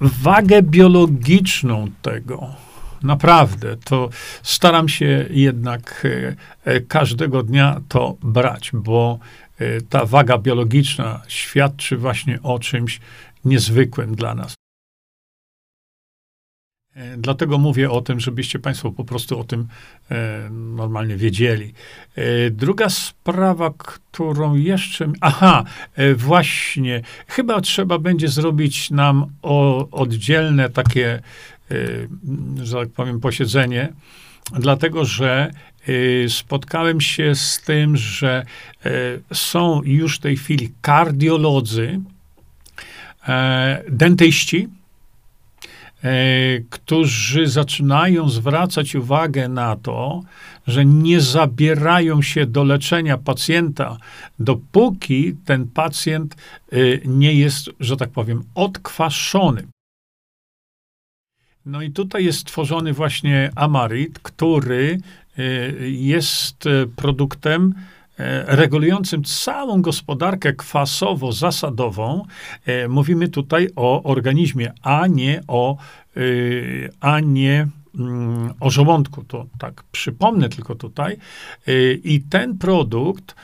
wagę 0.00 0.62
biologiczną 0.62 1.90
tego, 2.02 2.54
Naprawdę, 3.02 3.76
to 3.84 4.08
staram 4.42 4.88
się 4.88 5.26
jednak 5.30 6.06
e, 6.06 6.36
e, 6.64 6.80
każdego 6.80 7.42
dnia 7.42 7.80
to 7.88 8.16
brać, 8.22 8.70
bo 8.74 9.18
e, 9.58 9.80
ta 9.80 10.06
waga 10.06 10.38
biologiczna 10.38 11.22
świadczy 11.28 11.96
właśnie 11.96 12.38
o 12.42 12.58
czymś 12.58 13.00
niezwykłym 13.44 14.14
dla 14.14 14.34
nas. 14.34 14.59
Dlatego 17.18 17.58
mówię 17.58 17.90
o 17.90 18.00
tym, 18.00 18.20
żebyście 18.20 18.58
Państwo 18.58 18.92
po 18.92 19.04
prostu 19.04 19.40
o 19.40 19.44
tym 19.44 19.68
normalnie 20.50 21.16
wiedzieli. 21.16 21.72
druga 22.50 22.88
sprawa, 22.88 23.70
którą 23.78 24.54
jeszcze. 24.54 25.12
Aha, 25.20 25.64
właśnie, 26.16 27.02
chyba 27.26 27.60
trzeba 27.60 27.98
będzie 27.98 28.28
zrobić 28.28 28.90
nam 28.90 29.26
o, 29.42 29.88
oddzielne 29.90 30.70
takie 30.70 31.22
Y, 31.72 32.08
że 32.62 32.76
tak 32.76 32.88
powiem, 32.88 33.20
posiedzenie, 33.20 33.92
dlatego 34.52 35.04
że 35.04 35.50
y, 35.88 36.26
spotkałem 36.28 37.00
się 37.00 37.34
z 37.34 37.60
tym, 37.60 37.96
że 37.96 38.44
są 39.32 39.80
już 39.84 40.16
w 40.16 40.20
tej 40.20 40.36
chwili 40.36 40.72
kardiolodzy, 40.80 42.00
e, 43.28 43.82
dentyści, 43.88 44.68
e, 44.68 44.79
którzy 46.70 47.46
zaczynają 47.46 48.28
zwracać 48.28 48.94
uwagę 48.94 49.48
na 49.48 49.76
to, 49.76 50.22
że 50.66 50.84
nie 50.84 51.20
zabierają 51.20 52.22
się 52.22 52.46
do 52.46 52.64
leczenia 52.64 53.18
pacjenta, 53.18 53.96
dopóki 54.38 55.36
ten 55.44 55.66
pacjent 55.66 56.36
nie 57.04 57.34
jest, 57.34 57.70
że 57.80 57.96
tak 57.96 58.10
powiem, 58.10 58.42
odkwaszony. 58.54 59.66
No 61.66 61.82
i 61.82 61.90
tutaj 61.90 62.24
jest 62.24 62.38
stworzony 62.38 62.92
właśnie 62.92 63.50
amarit, 63.54 64.18
który 64.18 64.98
y, 65.38 65.90
jest 65.90 66.66
y, 66.66 66.86
produktem 66.96 67.74
regulującym 68.46 69.24
całą 69.24 69.82
gospodarkę 69.82 70.52
kwasowo-zasadową. 70.52 72.22
Mówimy 72.88 73.28
tutaj 73.28 73.68
o 73.76 74.02
organizmie, 74.02 74.72
a 74.82 75.06
nie 75.06 75.40
o, 75.48 75.76
a 77.00 77.20
nie 77.20 77.66
mm, 77.98 78.54
o 78.60 78.70
żołądku. 78.70 79.24
To 79.24 79.46
tak 79.58 79.82
przypomnę 79.92 80.48
tylko 80.48 80.74
tutaj. 80.74 81.16
I 82.04 82.20
ten 82.30 82.58
produkt 82.58 83.34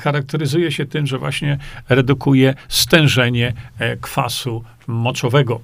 charakteryzuje 0.00 0.72
się 0.72 0.86
tym, 0.86 1.06
że 1.06 1.18
właśnie 1.18 1.58
redukuje 1.88 2.54
stężenie 2.68 3.52
kwasu 4.00 4.64
moczowego. 4.86 5.60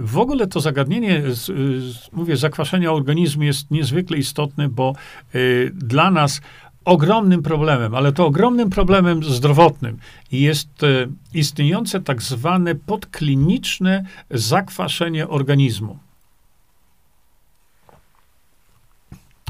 W 0.00 0.18
ogóle 0.18 0.46
to 0.46 0.60
zagadnienie, 0.60 1.22
mówię, 2.12 2.36
zakwaszenia 2.36 2.92
organizmu 2.92 3.42
jest 3.42 3.70
niezwykle 3.70 4.16
istotne, 4.16 4.68
bo 4.68 4.94
dla 5.72 6.10
nas 6.10 6.40
ogromnym 6.86 7.42
problemem, 7.42 7.94
ale 7.94 8.12
to 8.12 8.26
ogromnym 8.26 8.70
problemem 8.70 9.24
zdrowotnym 9.24 9.98
jest 10.32 10.68
istniejące 11.34 12.00
tak 12.00 12.22
zwane 12.22 12.74
podkliniczne 12.74 14.04
zakwaszenie 14.30 15.28
organizmu. 15.28 15.98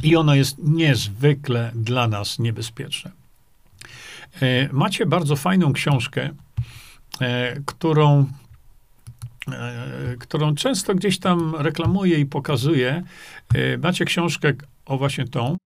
I 0.03 0.17
ono 0.17 0.35
jest 0.35 0.57
niezwykle 0.59 1.73
dla 1.75 2.09
nas 2.09 2.39
niebezpieczne. 2.39 3.11
Macie 4.73 5.07
bardzo 5.07 5.37
fajną 5.37 5.73
książkę, 5.73 6.31
którą 7.67 8.27
E, 9.53 10.17
którą 10.19 10.55
często 10.55 10.95
gdzieś 10.95 11.19
tam 11.19 11.57
reklamuję 11.57 12.19
i 12.19 12.27
pokazuję. 12.27 13.03
E, 13.55 13.79
macie 13.79 14.05
książkę 14.05 14.53
o 14.87 14.99
właśnie 14.99 15.29
tą, 15.29 15.57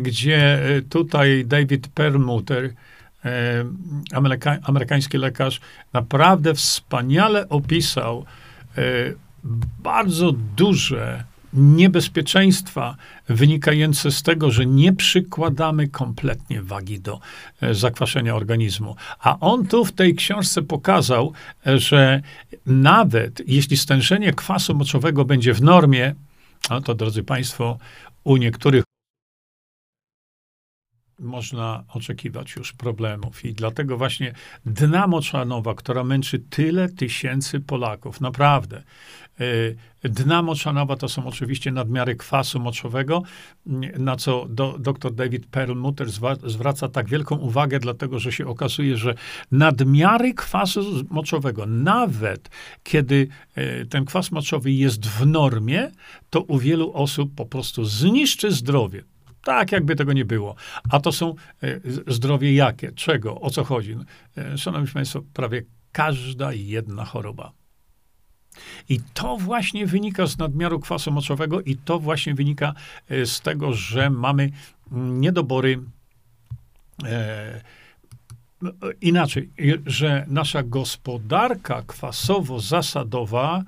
gdzie 0.00 0.60
tutaj 0.90 1.44
David 1.46 1.88
Perlmutter, 1.88 2.72
ameryka, 4.12 4.56
amerykański 4.62 5.18
lekarz, 5.18 5.60
naprawdę 5.92 6.54
wspaniale 6.54 7.48
opisał 7.48 8.24
bardzo 9.82 10.32
duże 10.32 11.24
niebezpieczeństwa 11.56 12.96
wynikające 13.28 14.10
z 14.10 14.22
tego, 14.22 14.50
że 14.50 14.66
nie 14.66 14.92
przykładamy 14.92 15.88
kompletnie 15.88 16.62
wagi 16.62 17.00
do 17.00 17.20
e, 17.60 17.74
zakwaszenia 17.74 18.36
organizmu. 18.36 18.96
A 19.20 19.38
on 19.40 19.66
tu 19.66 19.84
w 19.84 19.92
tej 19.92 20.14
książce 20.14 20.62
pokazał, 20.62 21.32
e, 21.66 21.78
że 21.78 22.22
nawet 22.66 23.42
jeśli 23.46 23.76
stężenie 23.76 24.32
kwasu 24.32 24.74
moczowego 24.74 25.24
będzie 25.24 25.54
w 25.54 25.62
normie, 25.62 26.14
no 26.70 26.80
to 26.80 26.94
drodzy 26.94 27.22
Państwo, 27.22 27.78
u 28.24 28.36
niektórych 28.36 28.84
można 31.18 31.84
oczekiwać 31.88 32.56
już 32.56 32.72
problemów. 32.72 33.44
I 33.44 33.52
dlatego 33.52 33.96
właśnie 33.96 34.32
dna 34.66 35.06
moczanowa, 35.06 35.74
która 35.74 36.04
męczy 36.04 36.38
tyle 36.38 36.88
tysięcy 36.88 37.60
Polaków, 37.60 38.20
naprawdę. 38.20 38.82
Y, 39.40 39.76
dna 40.04 40.42
moczanowa 40.42 40.96
to 40.96 41.08
są 41.08 41.26
oczywiście 41.26 41.72
nadmiary 41.72 42.16
kwasu 42.16 42.60
moczowego, 42.60 43.22
na 43.98 44.16
co 44.16 44.46
do, 44.48 44.76
dr 44.78 45.14
David 45.14 45.46
Perlmutter 45.46 46.08
zwraca 46.44 46.88
tak 46.88 47.08
wielką 47.08 47.36
uwagę, 47.36 47.78
dlatego 47.78 48.18
że 48.18 48.32
się 48.32 48.46
okazuje, 48.46 48.96
że 48.96 49.14
nadmiary 49.50 50.34
kwasu 50.34 51.04
moczowego, 51.10 51.66
nawet 51.66 52.50
kiedy 52.82 53.28
y, 53.58 53.86
ten 53.90 54.04
kwas 54.04 54.30
moczowy 54.30 54.72
jest 54.72 55.06
w 55.06 55.26
normie, 55.26 55.90
to 56.30 56.40
u 56.40 56.58
wielu 56.58 56.92
osób 56.92 57.34
po 57.34 57.46
prostu 57.46 57.84
zniszczy 57.84 58.50
zdrowie. 58.50 59.15
Tak, 59.46 59.72
jakby 59.72 59.96
tego 59.96 60.12
nie 60.12 60.24
było. 60.24 60.54
A 60.90 61.00
to 61.00 61.12
są 61.12 61.34
e, 61.62 61.80
zdrowie 62.06 62.54
jakie? 62.54 62.92
Czego? 62.92 63.40
O 63.40 63.50
co 63.50 63.64
chodzi? 63.64 63.96
E, 64.36 64.58
szanowni 64.58 64.88
Państwo, 64.88 65.22
prawie 65.32 65.62
każda 65.92 66.52
jedna 66.52 67.04
choroba. 67.04 67.52
I 68.88 69.00
to 69.14 69.36
właśnie 69.36 69.86
wynika 69.86 70.26
z 70.26 70.38
nadmiaru 70.38 70.80
kwasu 70.80 71.12
moczowego 71.12 71.60
i 71.60 71.76
to 71.76 71.98
właśnie 71.98 72.34
wynika 72.34 72.74
e, 73.08 73.26
z 73.26 73.40
tego, 73.40 73.72
że 73.72 74.10
mamy 74.10 74.50
niedobory 74.90 75.80
e, 77.04 77.60
inaczej, 79.00 79.50
że 79.86 80.26
nasza 80.28 80.62
gospodarka 80.62 81.82
kwasowo-zasadowa 81.82 83.62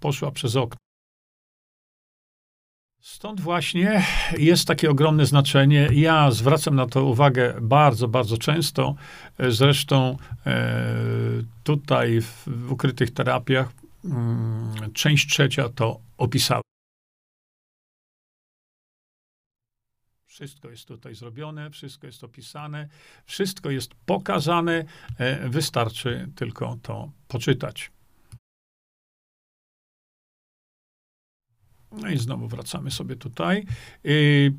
poszła 0.00 0.30
przez 0.30 0.56
okno. 0.56 0.89
Stąd 3.00 3.40
właśnie 3.40 4.06
jest 4.38 4.68
takie 4.68 4.90
ogromne 4.90 5.26
znaczenie. 5.26 5.88
Ja 5.92 6.30
zwracam 6.30 6.74
na 6.74 6.86
to 6.86 7.04
uwagę 7.04 7.54
bardzo, 7.60 8.08
bardzo 8.08 8.38
często. 8.38 8.94
Zresztą 9.48 10.16
e, 10.46 10.84
tutaj 11.64 12.20
w, 12.20 12.46
ukrytych 12.70 13.10
terapiach 13.10 13.72
mm, 14.04 14.92
część 14.92 15.28
trzecia 15.28 15.68
to 15.68 16.00
opisała. 16.18 16.62
Wszystko 20.26 20.70
jest 20.70 20.88
tutaj 20.88 21.14
zrobione, 21.14 21.70
wszystko 21.70 22.06
jest 22.06 22.24
opisane, 22.24 22.88
wszystko 23.24 23.70
jest 23.70 23.94
pokazane. 24.06 24.84
E, 25.18 25.48
wystarczy 25.48 26.28
tylko 26.36 26.78
to 26.82 27.12
poczytać. 27.28 27.90
No 31.92 32.08
i 32.08 32.18
znowu 32.18 32.48
wracamy 32.48 32.90
sobie 32.90 33.16
tutaj. 33.16 33.66
Y, 34.06 34.52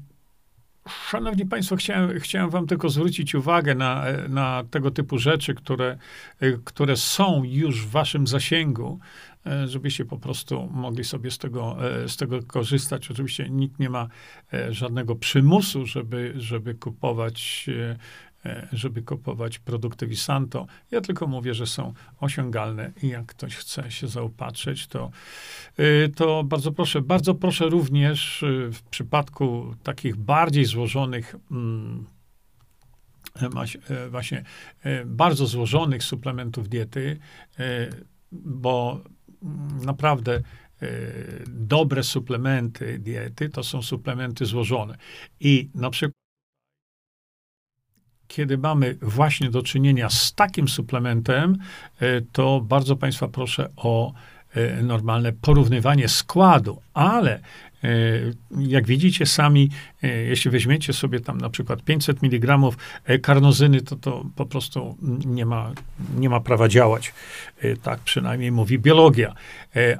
szanowni 1.10 1.46
Państwo, 1.46 1.76
chciałem, 1.76 2.20
chciałem 2.20 2.50
Wam 2.50 2.68
tylko 2.68 2.90
zwrócić 2.90 3.36
uwagę 3.36 3.76
na, 3.76 4.06
na 4.30 4.64
tego 4.72 4.92
typu 4.92 5.18
rzeczy, 5.18 5.54
które, 5.54 5.98
y, 6.44 6.60
które 6.66 6.98
są 6.98 7.44
już 7.44 7.86
w 7.86 7.90
Waszym 7.90 8.28
zasięgu, 8.28 9.00
y, 9.48 9.68
żebyście 9.68 10.06
po 10.06 10.18
prostu 10.18 10.70
mogli 10.72 11.04
sobie 11.04 11.32
z 11.32 11.38
tego, 11.38 11.78
z 12.08 12.18
tego 12.18 12.44
korzystać. 12.44 13.12
Oczywiście 13.12 13.50
nikt 13.50 13.80
nie 13.80 13.90
ma 13.90 14.08
żadnego 14.70 15.16
przymusu, 15.16 15.86
żeby, 15.86 16.34
żeby 16.36 16.76
kupować 16.76 17.70
żeby 18.72 19.02
kupować 19.02 19.60
produkty 19.60 20.08
Visanto. 20.08 20.68
Ja 20.92 21.02
tylko 21.02 21.28
mówię, 21.28 21.54
że 21.54 21.68
są 21.68 21.94
osiągalne 22.20 22.92
i 23.04 23.08
jak 23.08 23.26
ktoś 23.26 23.56
chce 23.56 23.92
się 23.92 24.08
zaopatrzyć, 24.08 24.88
to, 24.88 25.12
e, 25.78 26.10
to 26.10 26.44
bardzo 26.44 26.72
proszę. 26.72 27.02
Bardzo 27.02 27.36
proszę 27.36 27.70
również 27.70 28.44
e, 28.44 28.72
w 28.72 28.84
przypadku 28.84 29.76
takich 29.84 30.16
bardziej 30.16 30.66
złożonych 30.66 31.36
mm, 31.52 32.06
właśnie 34.10 34.44
bardzo 35.06 35.48
złożonych 35.48 36.04
suplementów 36.04 36.70
diety, 36.70 37.20
bo 38.32 39.02
mm, 39.44 39.86
naprawdę 39.86 40.42
dobre 41.48 42.04
suplementy 42.04 43.00
diety 43.00 43.50
to 43.50 43.64
są 43.64 43.82
suplementy 43.82 44.46
złożone. 44.46 44.98
I 45.40 45.70
na 45.76 45.90
przykład 45.90 46.21
kiedy 48.32 48.58
mamy 48.58 48.98
właśnie 49.02 49.50
do 49.50 49.64
czynienia 49.64 50.10
z 50.10 50.34
takim 50.34 50.68
suplementem, 50.68 51.58
e, 52.00 52.22
to 52.22 52.62
bardzo 52.62 52.96
Państwa 52.96 53.28
proszę 53.28 53.70
o 53.76 54.14
e, 54.54 54.84
normalne 54.84 55.32
porównywanie 55.34 56.08
składu, 56.08 56.82
ale 56.94 57.40
e, 57.84 57.90
jak 58.60 58.88
widzicie 58.88 59.26
sami, 59.26 59.70
jeśli 60.28 60.52
weźmiecie 60.52 60.94
sobie 60.94 61.20
tam 61.20 61.38
na 61.38 61.50
przykład 61.50 61.84
500 61.84 62.24
mg 62.24 62.58
karnozyny, 63.22 63.82
to 63.82 63.96
to 63.96 64.26
po 64.36 64.46
prostu 64.46 64.98
nie 65.26 65.46
ma, 65.46 65.72
nie 66.18 66.30
ma 66.30 66.40
prawa 66.40 66.68
działać. 66.68 67.14
Tak 67.84 68.00
przynajmniej 68.00 68.52
mówi 68.52 68.80
biologia. 68.80 69.34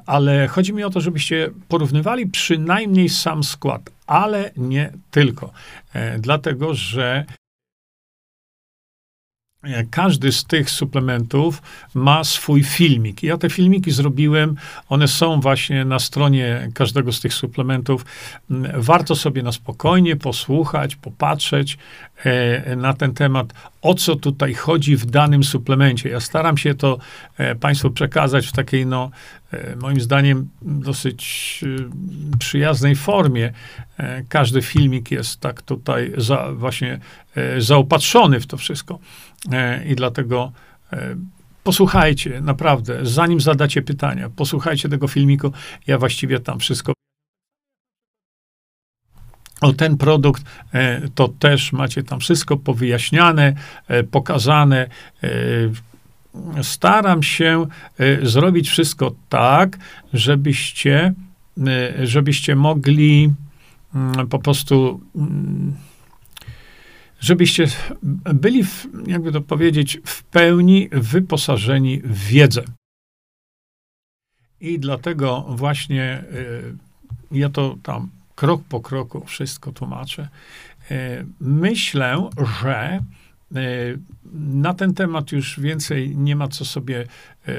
Ale 0.06 0.48
chodzi 0.48 0.72
mi 0.72 0.84
o 0.84 0.90
to, 0.90 1.00
żebyście 1.00 1.50
porównywali 1.68 2.26
przynajmniej 2.26 3.08
sam 3.08 3.44
skład, 3.44 3.90
ale 4.06 4.50
nie 4.56 4.92
tylko. 5.10 5.52
Dlatego, 6.18 6.74
że 6.74 7.24
każdy 9.90 10.32
z 10.32 10.44
tych 10.44 10.70
suplementów 10.70 11.62
ma 11.94 12.24
swój 12.24 12.62
filmik. 12.62 13.22
Ja 13.22 13.38
te 13.38 13.50
filmiki 13.50 13.90
zrobiłem, 13.90 14.56
one 14.88 15.08
są 15.08 15.40
właśnie 15.40 15.84
na 15.84 15.98
stronie 15.98 16.68
każdego 16.74 17.12
z 17.12 17.20
tych 17.20 17.34
suplementów. 17.34 18.04
Warto 18.74 19.16
sobie 19.16 19.42
na 19.42 19.52
spokojnie 19.52 20.16
posłuchać, 20.16 20.96
popatrzeć 20.96 21.78
e, 22.24 22.76
na 22.76 22.94
ten 22.94 23.14
temat, 23.14 23.52
o 23.82 23.94
co 23.94 24.16
tutaj 24.16 24.54
chodzi 24.54 24.96
w 24.96 25.06
danym 25.06 25.44
suplemencie. 25.44 26.08
Ja 26.08 26.20
staram 26.20 26.56
się 26.56 26.74
to 26.74 26.98
e, 27.38 27.54
Państwu 27.54 27.90
przekazać 27.90 28.46
w 28.46 28.52
takiej, 28.52 28.86
no, 28.86 29.10
e, 29.52 29.76
moim 29.76 30.00
zdaniem, 30.00 30.48
dosyć 30.62 31.64
przyjaznej 32.38 32.96
formie. 32.96 33.52
Każdy 34.28 34.62
filmik 34.62 35.10
jest 35.10 35.40
tak 35.40 35.62
tutaj 35.62 36.12
za, 36.16 36.52
właśnie 36.52 36.98
zaopatrzony 37.58 38.40
w 38.40 38.46
to 38.46 38.56
wszystko. 38.56 38.98
E, 39.50 39.84
I 39.84 39.96
dlatego 39.96 40.52
e, 40.92 41.16
posłuchajcie, 41.64 42.40
naprawdę, 42.40 42.98
zanim 43.02 43.40
zadacie 43.40 43.82
pytania, 43.82 44.30
posłuchajcie 44.36 44.88
tego 44.88 45.08
filmiku. 45.08 45.52
Ja 45.86 45.98
właściwie 45.98 46.40
tam 46.40 46.58
wszystko 46.58 46.92
o 49.60 49.72
ten 49.72 49.96
produkt, 49.96 50.42
e, 50.72 51.08
to 51.14 51.28
też 51.28 51.72
macie 51.72 52.02
tam 52.02 52.20
wszystko 52.20 52.56
powyjaśniane, 52.56 53.54
pokazane. 54.10 54.88
Staram 56.62 57.22
się 57.22 57.66
zrobić 58.22 58.68
wszystko 58.68 59.14
tak, 59.28 59.78
żebyście, 60.12 61.14
żebyście 62.02 62.56
mogli 62.56 63.32
mm, 63.94 64.28
po 64.28 64.38
prostu, 64.38 65.00
mm, 65.16 65.76
żebyście 67.22 67.66
byli, 68.34 68.64
w, 68.64 68.86
jakby 69.06 69.32
to 69.32 69.40
powiedzieć, 69.40 69.98
w 70.04 70.22
pełni 70.22 70.88
wyposażeni 70.92 72.00
w 72.04 72.18
wiedzę. 72.18 72.64
I 74.60 74.78
dlatego 74.78 75.46
właśnie 75.48 76.02
e, 76.02 76.24
ja 77.30 77.48
to 77.48 77.76
tam 77.82 78.10
krok 78.34 78.62
po 78.68 78.80
kroku 78.80 79.24
wszystko 79.26 79.72
tłumaczę. 79.72 80.28
E, 80.90 81.24
Myślę, 81.40 82.30
że 82.62 82.74
e, 82.74 83.00
na 84.34 84.74
ten 84.74 84.94
temat 84.94 85.32
już 85.32 85.60
więcej 85.60 86.16
nie 86.16 86.36
ma 86.36 86.48
co 86.48 86.64
sobie 86.64 87.06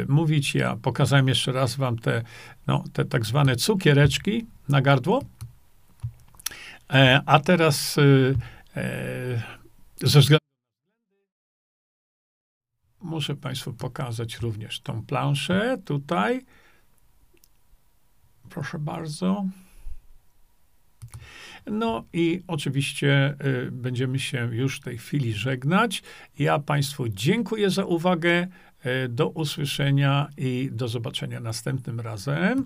mówić. 0.08 0.56
Ja 0.56 0.78
pokazałem 0.82 1.28
jeszcze 1.28 1.52
raz 1.52 1.76
wam 1.76 1.98
te, 2.00 2.22
no, 2.68 2.84
te 2.94 3.06
tak 3.06 3.26
zwane 3.26 3.56
cukiereczki 3.56 4.46
na 4.70 4.82
gardło. 4.82 5.24
A 7.26 7.40
teraz 7.40 8.00
ze 10.04 10.20
względu 10.20 10.44
muszę 13.02 13.36
Państwu 13.36 13.74
pokazać 13.74 14.40
również 14.40 14.82
tą 14.82 15.06
planszę 15.06 15.78
tutaj. 15.86 16.46
Proszę 18.50 18.80
bardzo. 18.80 19.46
No 21.66 22.04
i 22.14 22.44
oczywiście 22.48 23.36
y, 23.46 23.72
będziemy 23.72 24.20
się 24.20 24.56
już 24.56 24.78
w 24.78 24.84
tej 24.84 24.98
chwili 24.98 25.34
żegnać. 25.34 26.04
Ja 26.40 26.60
Państwu 26.60 27.10
dziękuję 27.10 27.70
za 27.70 27.86
uwagę. 27.86 28.48
Y, 28.86 29.10
do 29.10 29.30
usłyszenia 29.30 30.30
i 30.38 30.70
do 30.72 30.88
zobaczenia 30.88 31.40
następnym 31.40 32.00
razem. 32.00 32.66